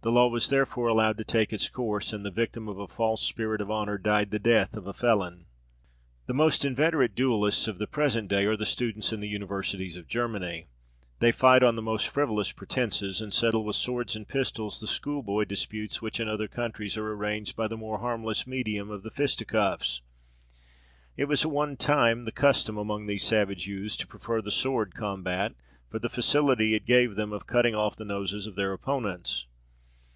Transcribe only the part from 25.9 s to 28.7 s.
for the facility it gave them of cutting off the noses of